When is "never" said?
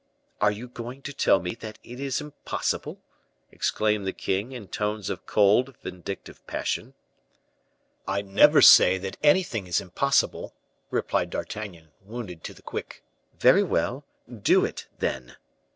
8.23-8.63